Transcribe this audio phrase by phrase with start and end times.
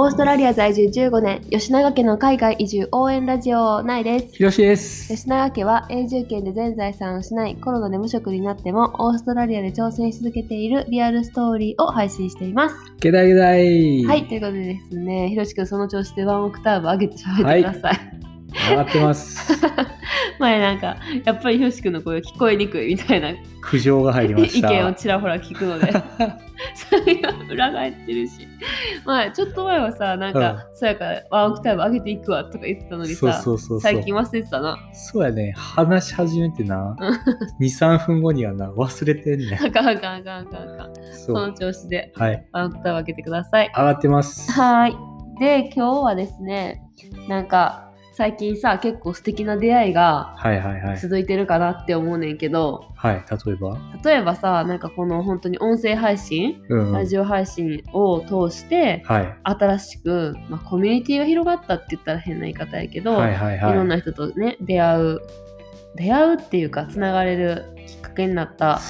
[0.00, 4.36] オーストラリア在住15年、吉永家の海外移住応援ラジオ、ないです。
[4.36, 5.12] ひろしです。
[5.12, 12.76] 吉永家は永住権で全財産を失い、コロナで無職になっても、オーストラリアで挑戦し続けているリアルストーリーを配信しています。
[13.00, 14.04] ゲダゲダイ。
[14.04, 18.18] はい、ということでですね、ひろしくんその調子でワンオクターブ上げて喋ってください。
[18.22, 18.27] 上
[18.76, 19.52] がってます。
[20.38, 23.30] 前なんか、やっぱりひろしくんの声聞こえにくいみたいな
[23.60, 24.70] 苦情が入りま意した。
[24.70, 25.92] 見をちらほら聞くので
[26.74, 28.46] それが裏返ってるし
[29.04, 33.80] まあちょっと前はさなんか、そうやからワンオクタイム上げていくわとか言ってたのにさそうそうそうそう。
[33.80, 35.52] 最近忘れてたなそうやね。
[35.56, 36.96] 話し始めてな。
[36.98, 37.14] うん
[37.60, 39.54] 2、3分後にはな、忘れてんねん。
[39.54, 42.46] あかんあかんあかんあかんあかんその調子ではい。
[42.52, 44.50] ワンオクタイム上げてください上がってます。
[44.52, 44.96] はーい
[45.38, 46.82] で今日はですね
[47.28, 47.87] なんか
[48.18, 50.98] 最近さ結構素敵な出会いがはいはいはい。
[50.98, 53.24] 続いてるかなって思うねんけどはい。
[53.46, 53.78] 例えば？
[54.04, 56.92] 例えばさなんかこの本当に音声配信うんうん。
[56.94, 59.36] ラジオ配信を通してはい。
[59.44, 63.70] 新しく、まあ、コミュニティが広がったって言ったら変な言い方やけど、はいはいはい。
[63.70, 65.20] いろんな人とね出会う
[65.98, 68.80] 出会うっていうかつながれるきっかけになった。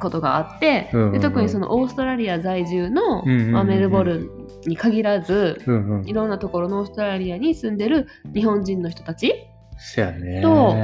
[0.00, 4.30] ことがあって、で特にそのオーストラリア在住の、うんうんうんうんまあ、メルボルン
[4.66, 6.12] に限らずうんうんい。
[6.12, 9.46] ろんなところのオーストラリアに住んでる日本人の人たち。
[10.42, 10.74] と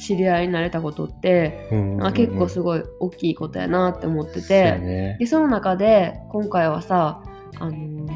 [0.00, 5.16] 知り合いになれたことって、まあ、結構すごい大きいことやなって思ってて、ね。
[5.20, 7.22] でその中で今回はさ、
[7.58, 8.10] あのー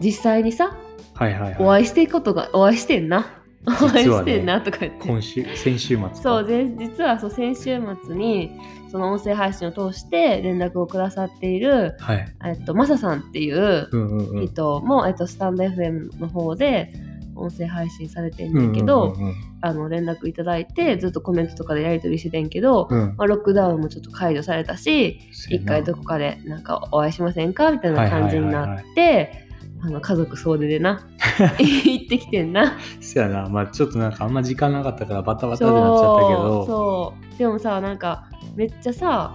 [0.00, 0.76] 実際にさ
[1.14, 1.56] はいはいはい。
[1.60, 6.14] お会いしていくことがお会いしてんな実はねしてんなとか言って、今週、先週末か。
[6.14, 8.58] そうで実はそう先週末に
[8.90, 12.34] その音声配信を通して連絡をくださっている、はい。
[12.44, 14.46] えっと、マサさんっていううんうんうん。
[14.46, 16.92] 人も、えっと、スタンド FM の方で
[17.34, 23.16] 音声配信されてんねんけど、うんうんあの連絡いただいてずっとコメントとかでやり取りしててんけど、うんうん。
[23.16, 29.45] まあ、ロックダウンもちょっと解除されたし一回どこかでなんかお会いしませんかみたいな感じになって
[29.86, 31.06] あの家族総出でな。
[31.58, 32.76] 行ってきてんな。
[33.00, 38.24] そやな、まあちょっとなんかあんま時間なかったからバタバタでなっちゃったけど、そうでもさなんか
[38.56, 39.32] めっちゃさ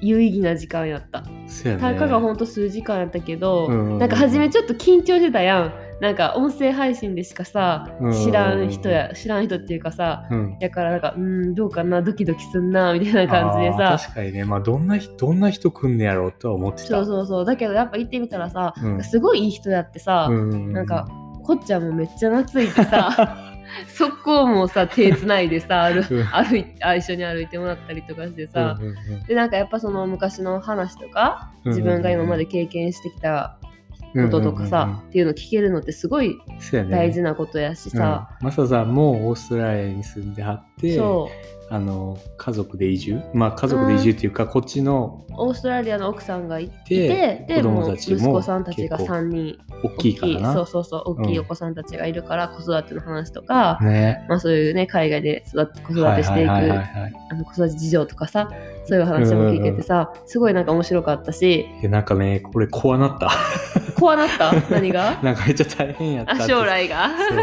[0.00, 1.20] 有意義な時間やった。
[1.20, 1.78] ね。
[1.80, 3.98] たかがほんと数時間やったけど、うんうんうん。
[3.98, 8.06] なんか初めちょっと緊張してたやんなんか音声配信でしかさうん。
[8.06, 10.58] うんうん知らん人や知らん人っていうかさうん。
[10.58, 13.98] だからなんかうんどうかなドキドキすんなみたいな感じでさ。
[14.00, 16.88] 確かにね、まあどんな人、どんな人来んねやろうとは思ってた。
[16.88, 17.44] そうそうそう。
[17.44, 19.04] だけどやっぱ行ってみたらさ、うん。
[19.04, 20.72] すごいいい人やってさ、うんうんうん。
[20.72, 21.08] なんか
[21.42, 23.36] こっちゃんもめっちゃ懐いてさ
[23.88, 26.24] 速攻もさ手つないでさ歩うん。
[26.26, 31.70] 歩いあ一緒に歩いてもらったりとかしてさ、うんうんでなんかやっぱその昔の話とかうん。
[31.70, 33.58] 自分が今まで経験してきた
[34.14, 36.38] こととかさ、っていうの聞けるのってすごい。
[36.90, 41.30] 大事なことやしさ、うん、マサさんもオーストラリアに住んではって、そ
[41.70, 43.20] あの家族で移住？
[43.32, 50.52] まあ家族で移住っていうか、こっちのうオーストラリアの奥さんがいでてで子供たちも息子さんたちが結構3人大きいからな。
[50.52, 54.24] そうそうそう大きいお子さんたちがいるから子育ての話とか、ね。
[54.28, 58.50] まあ、そういうね海外で育って子育てしていく子育て事情とかさ
[58.86, 61.66] そういう話も聞けてさ、すごいなんか面白かったし。
[61.84, 63.30] なんかね、これ怖なった。
[63.98, 64.52] 怖なった？
[64.70, 65.18] 何が？
[65.24, 66.46] なんかめっちゃ大変やった。
[66.46, 67.08] 将来が？
[67.08, 67.38] そう。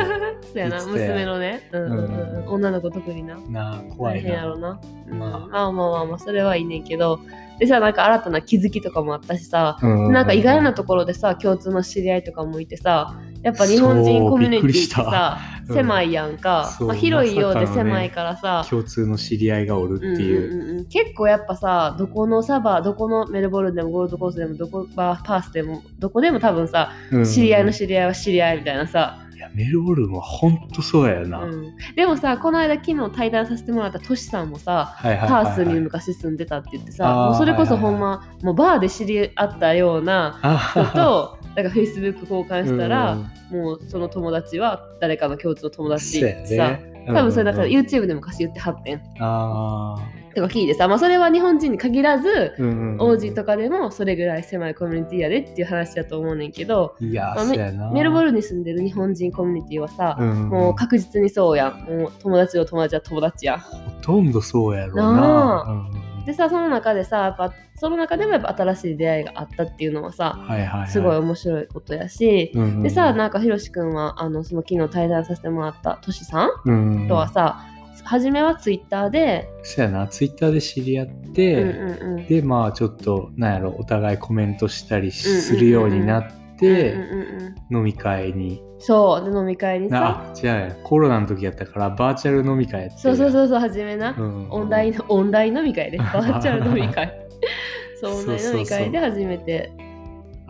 [0.54, 3.38] そうやな娘のね、うん女の子特にな。
[3.50, 4.22] なあ、怖大いな。
[4.22, 5.30] 変やろな、うんまあ。
[5.30, 7.20] まあまあまあまあそれはいいねんけど。
[7.62, 15.40] でさなんか新たな気づきとかもあったしさ、ううなんか意外なところでさ共通の知り合いとかもいてさやっぱ日本人コミュニティってさ
[15.70, 20.52] うん狭いやんか、まあ、広いようで狭いからさ、共通の知り合いがおるっていう。
[20.52, 20.78] うんうんうん。
[20.80, 31.44] うん結構やっぱさどこのサバーどこのメルボルンでもゴールドコーストでもどこバーパースでもどこでも多分さうん知り合いの知り合いは知り合いみたいなさ、いやメルボルンはほんとそうやよな。
[31.44, 31.76] うん。
[31.96, 35.54] でもさこの間昨日対談させてもらったトシさんもさはいはいパはいはい。
[35.54, 40.40] ースに昔住んでたって言ってさ、もうそれこそはいはいはいほんま、もうバーで知り合ったような
[40.72, 43.14] 人あとなんかフェイスブック交換したら、
[43.52, 43.58] うん。
[43.58, 47.04] もうその友達は誰かの共通の友達さ、ね。
[47.08, 49.02] 多分それだからうん YouTube で昔言ってはってん。
[49.20, 49.98] あ
[50.36, 52.56] とか聞いてさ、まあ、それは日本人に限らず
[53.00, 57.92] 王子とかでもそれぐらい狭いコミュニティやでっていう話だと思うねんけど、いやまあ。
[57.92, 61.86] メルボルンに住んでる日本人コミュニティはさ、うんもう確実にそうやん。
[61.86, 63.56] もう友達の友達は友達や。
[63.56, 65.64] んほとんどそうやろうな。
[65.68, 66.26] うんうんうん。
[66.26, 72.84] でさその中でさやっぱその中でもやっぱ新しい出会いがあったっていうのはさはいはいはい、すごい面白いことやし、うんうんうん。
[72.84, 77.08] でさなんかひろしくんはあのその昨日対談させてもらったとしさんうんうん。
[77.08, 77.66] とはさ、
[78.04, 90.00] 初めはツイッターで、そうやな、ツイッターで知り合って、うんうんうん、で、まあちょっと、なんやろ、お互いコメントしたりするようになって、うんうんうんうん飲み会に、そうで飲み会にさ。
[90.00, 92.98] なあ、違うやコロナの時やったから、バーチャル飲み会やって。
[92.98, 97.12] そうそうそうそう初めな、うんオンラインオンライン飲み会でバーチャル飲み会。
[98.02, 99.72] そうオンライン飲みそうそうそう会で初めて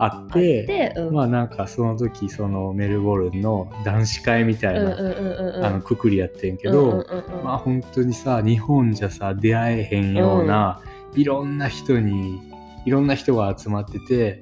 [0.02, 5.64] ああっってまあなんかその時そのメルボルンの男子会みたいな、うんうんうんうんうん。
[5.64, 7.44] あのくくりやってんけど、うんうんうんうん。
[7.44, 10.80] まあ本当にさ日本じゃさ出会えへんような、
[11.14, 12.40] いろんな人に
[12.84, 14.40] いろんな人が集まってて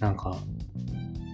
[0.00, 0.36] なんか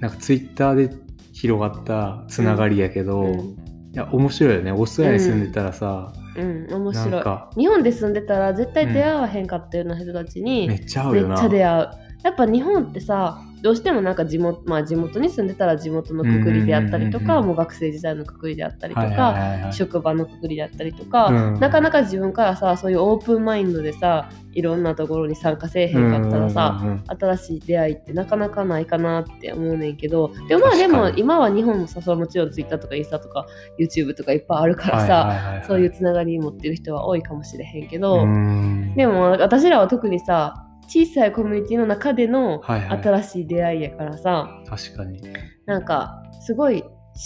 [0.00, 0.94] なんかツイッターで
[1.32, 4.70] 広がったつながりやけど、うんいや面白いよね。
[4.70, 7.22] オーストラリアに住んでたらさ、うん、面なん白い。
[7.22, 11.90] か日本で住んでたら絶対出会わへんかったような人たちに、めっちゃ合うめっよなちゃ出会う
[12.22, 21.60] やっぱ日本ってさどうしてもなんか地元,、まあ、地元に住んでたら地元のくくりであったりとか、もう学生時代のくくりであったりとか、職場のくくりであったりとか、うん。
[21.60, 33.46] なかなか自分からさそういうオープンマインドでさいろんなところに参加せえへんかったらさ、新しい出会いってなかなかないかなって思うねんけどでもまあでも今は日本もさそれはもちろん Twitter とかインスタとか
[33.78, 38.94] YouTube とかいっぱいあるからさ、そういうつながり持ってる人は多いかもしれへんけど、うん。
[38.94, 43.02] でも私らは特にさ小さいコミュニティの中でのはいはい。
[43.02, 45.22] 新しい出会いやからさ、確かに。
[45.66, 46.82] なんかすごい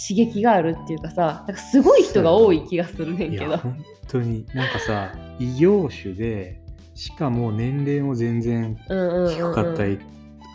[0.07, 3.45] 刺激があるっていうかさなんかすごい人が多い気がするねんけど。
[3.45, 3.77] いや本
[4.07, 4.45] 当に。
[4.53, 6.59] なんかさ異業種で
[6.93, 9.29] しかも年齢も全然うんうんうんうん。
[9.29, 9.99] 低かったり、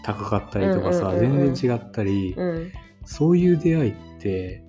[0.04, 1.54] 高かったりとかさ、うんうんうんうん。
[1.54, 2.72] 全然違ったり、うん。
[3.04, 4.62] そういう出会いって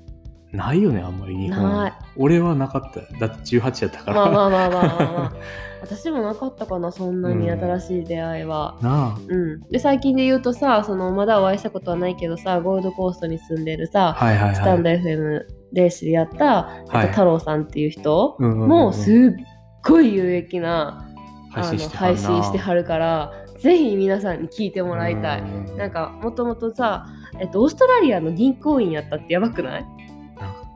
[0.52, 1.64] ないよねあんまり日本。
[1.64, 1.94] ない。
[2.16, 3.02] 俺はなかった。
[3.20, 5.34] だって18やったから、まあまあまあまあまあまあ。
[5.82, 8.76] 私もなかったかなそんなに新しい出会いは。
[8.82, 9.18] なあ。
[9.28, 14.56] うん、で最近で言うとさそのまだお会いしたことはないけどさゴールドコーストに住んでるさ、はいはいはい。
[14.56, 15.42] スタンド FM
[15.72, 17.08] で知り合った、えっとはい。
[17.10, 18.70] 太郎さんっていう人うんうんうんうん。
[18.70, 19.46] もうすっ
[19.88, 21.06] ごい有益な、
[21.52, 25.42] 配信してあの配信してはるからぜひ皆さんに聞いてもらいたい。
[25.42, 25.78] うん。
[25.78, 27.06] なんかもともとさ、
[27.40, 29.86] えっと、オーストラリアの銀行員やったってやばくない？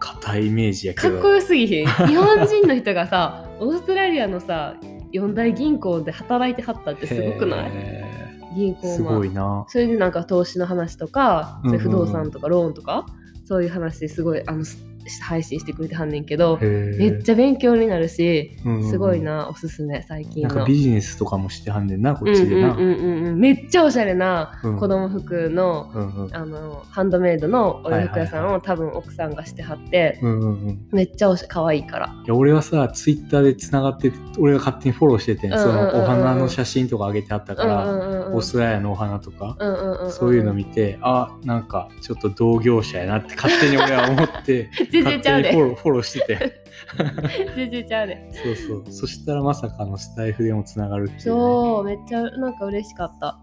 [0.04, 1.14] 硬いイメージやけど。
[1.14, 1.88] かっこよすぎひん？
[2.08, 4.76] 日本人の人がさオーストラリアのさ
[5.12, 7.72] 四大銀行で働いてはったってすごくない？
[7.74, 8.04] へ
[8.56, 9.66] 銀行すごいな。
[9.70, 13.06] それでなんか投資の話とか、不動産とかローンとか
[13.46, 14.78] そういう話ですごいあのす
[15.22, 20.50] 配信してくれてはんねんけど、めめっちゃ勉強になるし、うんうんすごいなおすすめ最近の。
[20.50, 24.80] なんかビジネスとかもしてはんねんなこうんうんっちでな、うんうんうんめっちゃおしゃれなうん。
[24.80, 26.36] 子供服の、うんうん。
[26.36, 30.88] あのハンドメイドのお洋服屋さんはいはいを多分奥さんがしてはって、うんうんうん。
[30.92, 32.08] めっちゃおし可愛いから。
[32.26, 35.92] いや俺はさツイッターでつながってて俺が勝手にフォローしてて、うんうんうんうん。
[35.92, 38.36] そのお花の写真とか上げてあったから、うんうんうんうん。
[38.36, 40.12] オーストラリアのお花とか、うんうんうんん。
[40.12, 46.64] そういうの見てあなんかちょっと同業者やなって勝手に俺は思って 全然ちゃうでフォローフォローしてて。
[47.56, 48.84] 全然ちゃうでそうそう。
[48.92, 53.40] そしたらまさかのスタイフでもつながるっていう、ね、そうめっちゃなんか嬉しかった。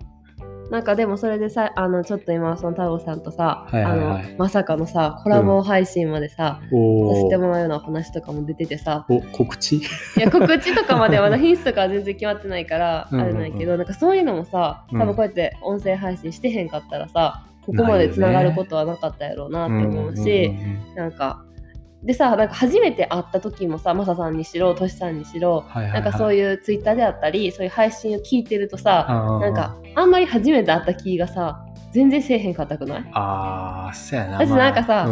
[0.70, 4.24] なんかでもそれでさあのちょっと今その太郎さんとさ、はいはいはい。
[4.26, 9.04] あのまさかのさコラボ配信までさ、さおーせてもらうようなお話とかも出ててさ。
[9.08, 9.76] お告知？
[9.78, 9.82] い
[10.16, 15.00] や告知とかまでは まだヒンスとかは全然決まってないからうんうんうんあれないけどなんかそういうのもさうん。
[15.00, 20.52] 多分こうやって音声配信してへんかったらさここまでつながることはなかったやろうなって思うし、
[20.96, 21.44] なんか
[22.02, 29.04] でさなんか初めて会った時もさマサさんにしろトシさんにしろはいはいはい、なんかそういうツイッターであったりそういう配信を聞いてるとさ
[29.40, 31.62] なんかあんまり初めて会った気がさ
[31.92, 33.10] 全然せえへんかったくない？
[33.12, 34.38] ああそうやな。
[34.38, 35.06] だってなんかさ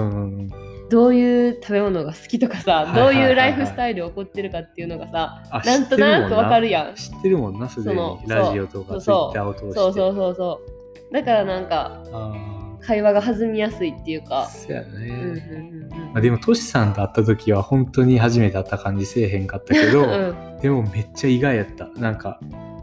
[0.89, 3.15] どういう食べ物が好きとかさ、はいはいはいはい。
[3.15, 6.95] どういうライフスタイルを送ってるかっていうのがさあなんとなくわかるやん。
[6.95, 7.69] 知ってるもんな。
[7.69, 8.01] すでに。
[8.27, 9.75] ラジオとかツイッターを通して。
[9.75, 10.78] そうそうそうそう
[11.13, 14.47] だからなんかあ会話が弾みやすいっていうあか。
[14.47, 16.13] そうやね、うんうんうんうん。
[16.13, 20.61] まあ、でもトシさんと会った時は本当に初めて会った感じせえへんかったけど、 うん。
[20.61, 21.89] でもめっちゃ意外やった。
[22.01, 22.41] なんか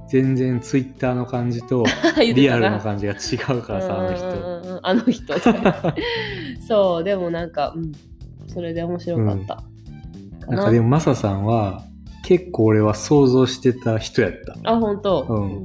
[0.08, 1.84] 全然ツイッターの感じと
[2.36, 4.28] リアルの感じが違うからさあの人。
[4.28, 4.80] うんうんうんうん。
[4.84, 5.34] あの人。
[6.68, 7.92] そうでもなんか、うん、
[8.48, 9.64] それで面白かった、か
[10.50, 10.62] な。
[10.62, 11.84] んかでもマサさんは
[12.24, 14.72] 結構俺は想像してた人やった。
[14.72, 15.64] あ本当、うん。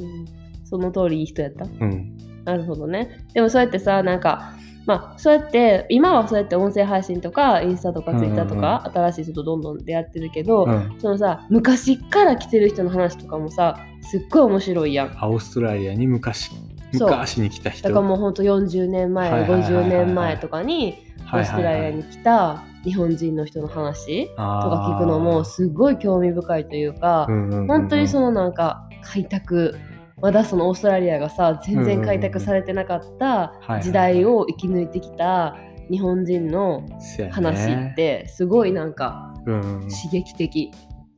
[0.64, 1.64] その通りいい人やった。
[1.64, 3.25] うんなるほどね。
[3.35, 4.54] でもそうやってさなんか
[4.87, 10.97] まあそうやって今はそうやって音声配信とかインスタとかツイッターとか、新しい人とどんどん出会ってるけど、うん。
[10.99, 15.16] そのさ昔から来てる人の話とかもさすっごい面白いやん。
[15.16, 16.50] あオーストラリアに昔
[16.92, 17.88] 昔に来た人。
[17.88, 19.73] だからもうほんと40年前はいはいはいはい。
[19.73, 29.78] 50年前とかにオーストラリアに来た日本人の人の話とか聞くのもすごい興味深いというか、本当にそののなんか開拓
[30.23, 35.57] まだそのオーストラリアがさ全然開拓されてなかった時代を生き抜いてきた
[35.91, 36.87] 日本人の
[37.31, 40.71] 話ってすごいなんかうん刺激的。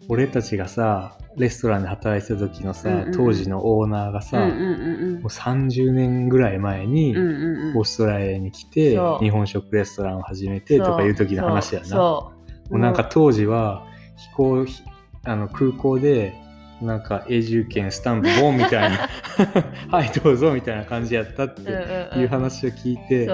[0.08, 7.68] 俺たちがさレストランで働いてた時のさ、うんうん当時のオーナーがさ、うんうんうんもう30年ぐらい前に、うんうんうん。
[7.70, 11.96] うんオーストラリアに来て日本食レストランを始めてとかいう時の話やな。
[11.96, 12.32] も
[12.70, 14.82] うなんか当時は飛行ひ
[15.24, 16.34] あの空港で
[16.82, 19.08] なんか永住権スタンプボンみたいな。
[19.90, 23.28] はいどうぞみたいな感じやったっていう話を聞いて、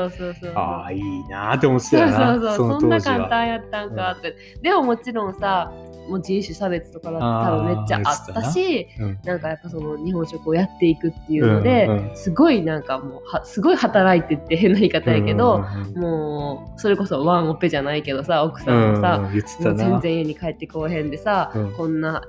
[0.55, 2.81] ああいいなって思ってたよなそうそうそう。
[2.81, 5.73] そんな簡単やったんかって、うん、でももちろんさ
[6.09, 15.65] もう人種差別とかだって多分めっちゃあったし、うん、なんかやっぱその日本食をやっていくっていうので、うんうん、すごいなんかもうはすごい働いてって変な言い方やけど、
[15.95, 22.23] もうそれこそワンオペじゃないけどさ奥さんもさ、うんうん、全然家に帰ってこうへんでさ、うん、こんな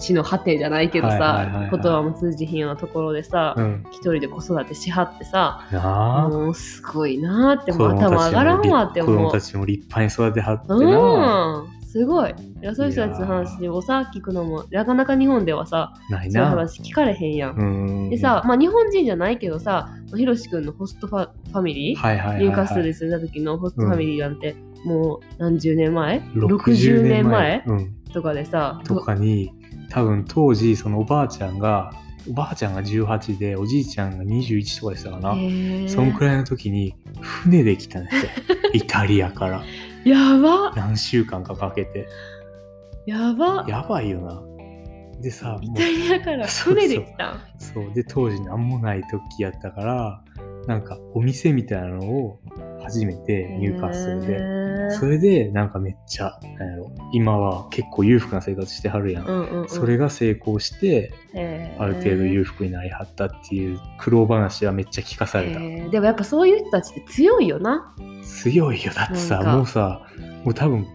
[0.00, 5.66] 地の果てじゃないけどさ、言葉も通じひんようなところでさ、うん、一人で子育てしはってさ
[6.30, 7.90] もうすごいなってもう。
[7.90, 9.16] 頭上がらんわって思う。
[9.16, 11.80] 子供たちも立派に育てはってな、うん。
[11.86, 12.34] すごい。
[12.74, 18.10] そういう人たちの話をさ聞くのもなかなか日本ではさそういう話聞かれへんやん。
[18.10, 24.52] でさ、まあ、日本人じゃないけどさひろし君のホストファファミリー、はいはいはいはい、カストで住んだ時のホストファミリーなんて、
[24.84, 28.80] うん、もう何十年前 ?60 年前、うん、とかでさ。
[28.84, 29.52] とかに
[29.90, 31.92] 多分当時そのおばあちゃんが
[32.28, 35.34] おばあちゃんが18でおじいちゃんが21とかでしたかな。
[35.88, 38.30] そんくらいの時に船で来たんですよ。
[38.72, 39.62] イタリアから。
[40.04, 40.72] やば。
[40.74, 42.06] 何週間かかけて。
[43.06, 43.64] やば。
[43.68, 44.42] やばいよな。
[45.20, 47.92] でさイタリアから 船で来たそう。
[47.94, 50.22] で当時何もない時やったから
[50.66, 52.40] なんかお店みたいなのを
[52.82, 54.38] 初めて入荷するで
[54.98, 56.92] それでなんかめっちゃなんやろ。
[57.12, 59.26] 今は結構裕福な生活してはるやん。
[59.26, 61.12] うんうんうん、それが成功して
[61.78, 65.60] ある程度裕福になりはったっていう苦労話はめっちゃ聞かされた。
[65.90, 67.94] でもやっぱそういう人たちって強いよな。
[68.22, 68.92] 強いよ。
[68.94, 70.06] だってさもうさ
[70.44, 70.86] もう多分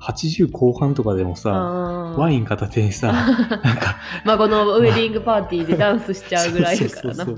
[0.00, 7.26] 80後半とかでもさワイン片手にさ なんか孫のウェディングパーティーでダンスしちゃうぐらいだからな。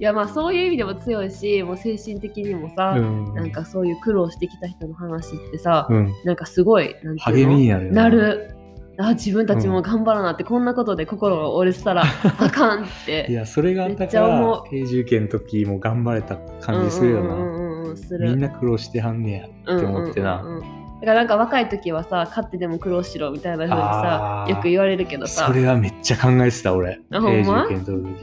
[0.00, 7.46] いやまあそういう意味でも強いしもう精神的にもさ、うん、なんかそういう苦労してきた人の話ってさ、うん、なんかすごいなんていうの？
[7.46, 8.56] 励みになるなる。
[8.98, 12.04] あ自分たちも頑張らなって、うん、こんなことで心が折れてたら
[12.38, 25.46] あかんって いやそれがあったから永住権の時も頑張れた感じするよな、みんな苦労してはんねやって思ってな、うんうんうんうんだからなんか若い時はさ勝ってでも苦労しろみたいなふうにさよく言われるけどさ。
[25.46, 27.00] それはめっちゃ考えてた俺。
[27.10, 27.66] あほんま？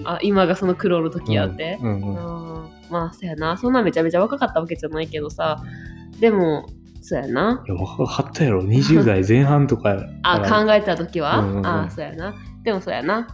[0.06, 3.58] あ今がその苦労の時やって、うんうんうん、まあそやな。
[3.58, 5.64] そんなめちゃめちゃ若かったわけじゃないけどさ。
[6.20, 6.68] でも
[7.02, 7.64] そうやな。
[7.66, 8.62] いや若かったやろ。
[8.62, 12.36] 20代前半とかあ考えた時は、うんうんうん、あそうやな。
[12.64, 13.28] でもそうやな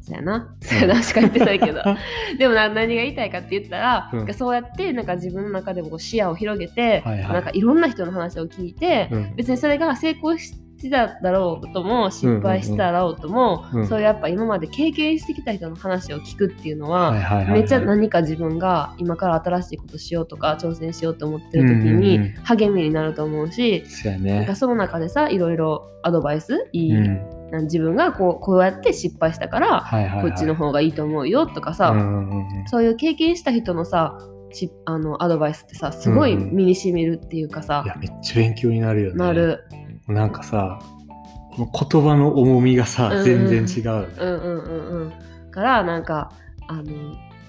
[0.00, 0.54] そうやな。
[0.60, 1.82] そうや なしか言ってないけど。
[2.38, 13.76] でも何が言いたいかって言ったら、うん、そうやってなんか自分の中でも視野を広げて、はいはい、なんかいろんな人の話を聞いて、うん、別にそれが成功してただろうとも失敗しただろうとも、うん。
[13.76, 13.82] うん。
[13.82, 17.12] うん、そういうやっぱ今まで経験してきた人の話を聞くっていうのは,、
[17.50, 31.94] めっちゃ何か自分が今から新しいことしようとか挑戦しようと思ってる時に励みになると思うし、うんうん、なんかその中でさいろいろアドバイスいい、うん自分がこうこうやって失敗したから、はいはいはい、こっちの方がいいと思うよとかさ、
[32.66, 34.18] そういう経験した人のさ
[34.52, 39.16] しあのアドバイスってさすごい身にしみるっていうかさ、うん、いやめっちゃ勉強になるよね。
[39.16, 39.64] なる。
[40.08, 40.80] なんかさ
[41.56, 45.50] 言葉の重みがさ、うんうん、全然違う、うんうんうんうん。
[45.50, 46.32] からなんか
[46.68, 46.84] あの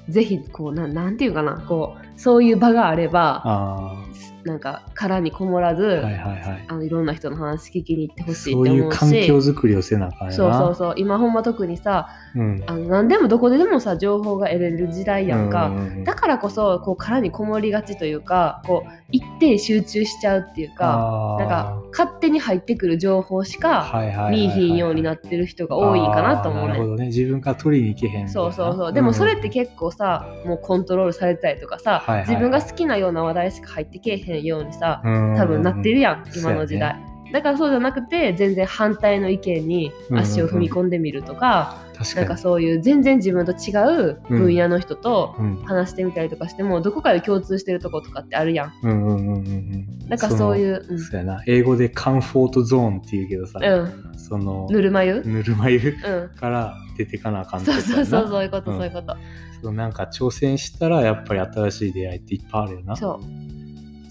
[0.10, 3.96] ぜひこうななんていうかなこうそういう場があれば
[4.46, 8.98] なんか殻にこもらず、はいはいはい、あのいろんな人の話聞きに行ってほしいって思うし。
[9.00, 10.94] そういう環境づくりをせなあかんそうそうそう。
[10.98, 26.68] 今ほんま特にさ、うん、あの何でもどこででもさ情報が得れる時代やんか、うんうんうん、だからこそこう殻にこもりがちというかこう一定集中しちゃうっていうかなんか勝手に入ってくる情報しか見いひんようになってる人が多いかなと思うね。
[26.70, 27.08] なるほどね。
[27.08, 28.94] 自分から取りに行けへんそうそうそう。
[28.94, 36.96] でもそれって結構さ、もうコントロールされたりとかさ、はいはいはい、自分が好きなような話題しか入ってけえへんようにさ多分なってるやん今の時代。
[37.32, 41.78] だからそうじゃなくて全然反対の意見に足を踏み込んでみるとか、
[42.18, 43.72] なんかそういう全然自分と違
[44.10, 48.74] う分野の人と話してみたりとかしても、うん、どこかで共通してるとことかってあるやん。
[48.84, 50.86] うんうんうんうん、なんかそういう。
[50.90, 51.42] うん、そうやな。
[51.48, 55.22] 英語でカンフォートゾーンっていうけどさ、うん、そのぬるま湯？
[55.24, 55.98] ぬるま湯、
[56.38, 59.16] から出てかなあかんそうそうそうそういうこと、そういうこと。
[59.64, 62.98] そうなんか挑戦したらやっぱり新しい出会いっていっぱいあるよな。
[62.98, 63.51] そう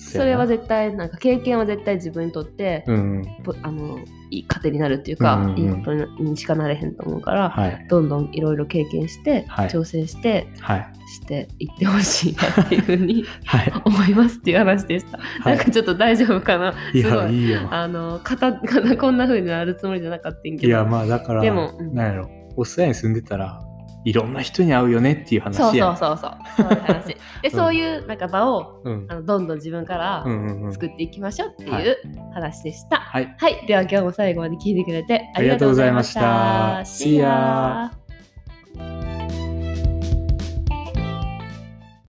[0.00, 3.22] それは絶対なんか経験は絶対自分にとって、うん、
[3.62, 3.98] あの
[4.30, 15.18] いい糧になるっていうか、うんうん、いいことにしかなれへんと思うから、はい、どんどんいろいろ経験して、はい、挑戦して、はい、していってほしいなっていうふうに、 はい、思いますっていう話でした。
[15.44, 17.56] なんかちょっと大丈夫かな、すごい。
[17.70, 20.66] あの肩こんなふうになるつもりじゃなかったんけど。
[20.66, 22.30] いやまあだからでも、うん、なんやろ。
[22.56, 23.60] オーストラリアに住んでたら
[24.04, 26.38] いろんな人に会うよねっていう話そうそうそうそう。
[26.56, 27.16] そういう話。
[27.42, 30.24] で、そういうなんか場を、うん、あのどんどん自分から
[30.72, 31.96] 作っていきましょうっていう
[32.32, 36.80] 話でした、はい、はい、では今日も最後まで聞いてくれてありがとうございました。
[36.84, 39.09] See ya!